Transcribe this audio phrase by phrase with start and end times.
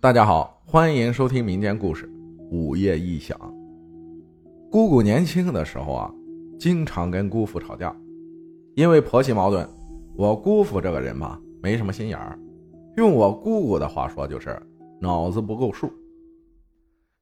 [0.00, 2.06] 大家好，欢迎收听民间故事
[2.52, 3.36] 《午夜异响》。
[4.70, 6.14] 姑姑年轻的时候啊，
[6.56, 7.92] 经常跟姑父吵架，
[8.76, 9.68] 因为婆媳矛盾。
[10.14, 12.38] 我姑父这个人吧，没什么心眼儿，
[12.96, 14.56] 用我姑姑的话说就是
[15.00, 15.92] 脑子不够数，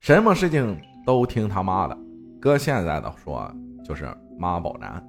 [0.00, 1.98] 什么事情都听他妈的。
[2.38, 3.50] 搁现在的说
[3.86, 4.06] 就是
[4.38, 5.02] 妈宝男。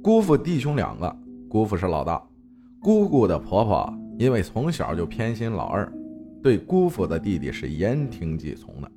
[0.00, 1.16] 姑父弟兄两个，
[1.48, 2.22] 姑父是老大，
[2.80, 5.92] 姑姑的婆婆因为从小就偏心老二。
[6.42, 8.90] 对姑父的弟弟是言听计从的，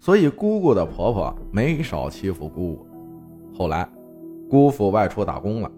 [0.00, 2.86] 所以姑姑的婆婆没少欺负姑姑。
[3.56, 3.88] 后来，
[4.50, 5.70] 姑父外出打工了，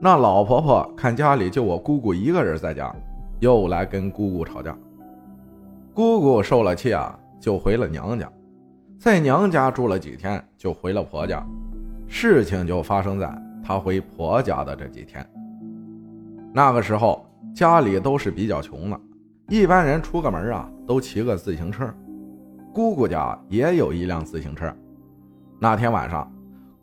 [0.00, 2.94] 那老婆婆看家里就我姑姑一个人在家，
[3.40, 4.76] 又来跟姑姑吵架。
[5.92, 8.30] 姑姑受了气啊，就回了娘家，
[9.00, 11.44] 在娘家住了几天，就回了婆家。
[12.06, 13.28] 事情就发生在
[13.64, 15.28] 她回婆家的这几天。
[16.52, 19.00] 那个时候家里都是比较穷的。
[19.48, 21.90] 一般人出个门啊，都骑个自行车。
[22.70, 24.70] 姑姑家也有一辆自行车。
[25.58, 26.30] 那天晚上，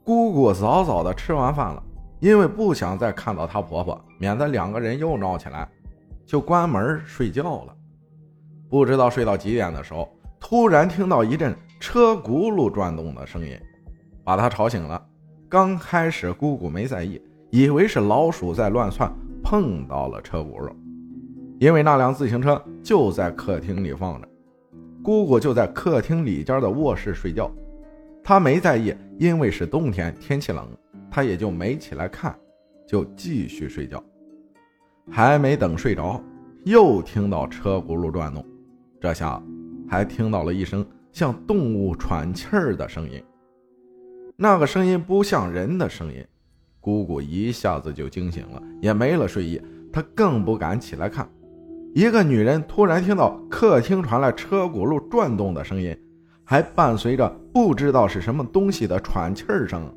[0.04, 1.84] 姑姑早早的吃完饭了，
[2.20, 5.70] 因为不想再看到她婆婆，免得两个人又闹起来，
[6.26, 7.76] 就关门睡觉了。
[8.68, 10.10] 不知道睡到几点的时候，
[10.40, 13.56] 突然听到一阵车轱辘转动的声音，
[14.24, 15.00] 把她吵醒了。
[15.48, 20.74] 刚开始，姑姑没在意，以为是老鼠在乱窜，碰到了车轱辘。
[21.60, 24.28] 因为那辆自行车就在客厅里放着，
[25.02, 27.50] 姑姑就在客厅里间的卧室睡觉，
[28.24, 30.68] 她没在意，因为是冬天，天气冷，
[31.10, 32.38] 她也就没起来看，
[32.86, 34.04] 就继续睡觉。
[35.10, 36.22] 还没等睡着，
[36.66, 38.44] 又听到车轱辘转动，
[39.00, 39.42] 这下
[39.88, 43.24] 还听到了一声像动物喘气儿的声音，
[44.36, 46.26] 那个声音不像人的声音，
[46.82, 49.62] 姑姑一下子就惊醒了，也没了睡意，
[49.94, 51.30] 她更不敢起来看。
[51.96, 55.98] 一个女人突然听到客厅传来车轱辘转动的声音，
[56.44, 59.90] 还伴随着不知道是什么东西的喘气声，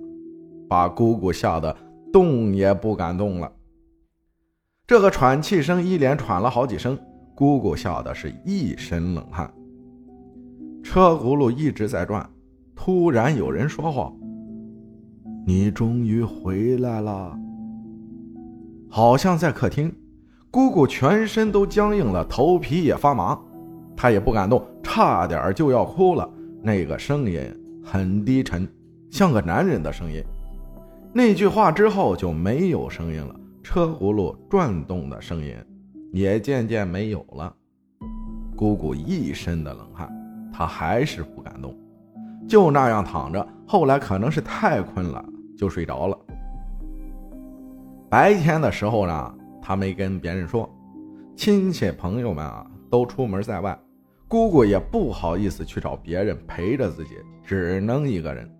[0.69, 1.77] 把姑姑吓得
[2.13, 3.53] 动也不敢动了。
[4.87, 6.97] 这个喘气声一连喘了好几声，
[7.35, 9.53] 姑姑吓得是一身冷汗。
[10.85, 12.31] 车轱辘一直在转，
[12.77, 14.13] 突然有人说话
[15.45, 17.37] ：“你终于回来了。”
[18.89, 19.93] 好像在客厅。
[20.51, 23.39] 姑姑全身都僵硬了，头皮也发麻，
[23.95, 26.29] 她也不敢动，差点就要哭了。
[26.63, 27.41] 那个声音
[27.85, 28.67] 很低沉，
[29.11, 30.23] 像个男人的声音。
[31.13, 35.55] 那句话之后就没有声音了，车轱辘转动的声音
[36.13, 37.55] 也渐渐没有了。
[38.57, 40.11] 姑姑一身的冷汗，
[40.53, 41.77] 她还是不敢动，
[42.49, 43.47] 就那样躺着。
[43.67, 45.23] 后来可能是太困了，
[45.59, 46.19] 就睡着了。
[48.09, 49.35] 白天的时候呢？
[49.69, 50.67] 他没跟别人说，
[51.37, 53.79] 亲戚朋友们啊都出门在外，
[54.27, 58.51] 姑姑也不好意思去找别人陪着自己，只能一个人。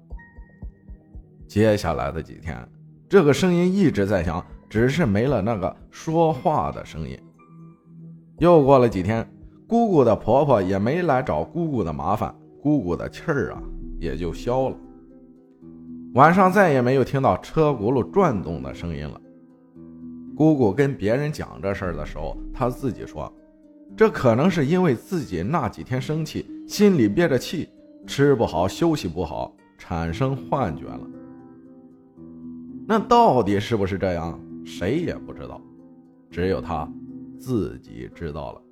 [1.47, 2.63] 接下来的几天，
[3.09, 7.19] 这个声音一直在响，只是没了那个说话的声音。
[8.37, 9.27] 又过了几天，
[9.67, 13.63] 姑姑的婆婆也没来找姑姑的麻烦，姑姑的气儿啊
[13.99, 14.77] 也就消了。
[16.13, 19.19] 晚上再也没有听到车轱辘转动的声音了。
[20.39, 23.31] 姑姑跟别人讲这事儿的时候，她自己说
[23.99, 27.69] ：“这可能是因为自己那几天生气，心里憋着气，
[28.07, 31.01] 吃不好，休息不好，产生幻觉了。”
[32.87, 35.61] 那到底是不是这样，谁也不知道，
[36.31, 36.89] 只有她
[37.41, 38.63] 自己知道了。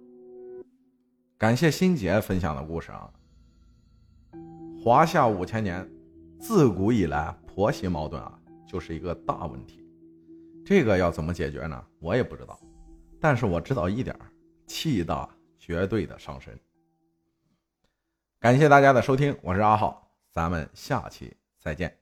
[1.37, 3.10] 感谢心杰分享的故事啊。
[4.81, 5.84] 华夏五千年，
[6.38, 8.38] 自古以来婆媳矛盾啊，
[8.69, 9.84] 就是一个大问题。
[10.66, 11.87] 这个要怎么解决呢？
[12.00, 12.59] 我也不知道，
[13.21, 14.19] 但是我知道一点
[14.66, 16.59] 气大绝对的伤身。
[18.41, 21.97] 感谢大家的收听，我是阿浩，咱们下期再见。